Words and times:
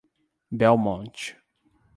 Belmonte 0.51 1.37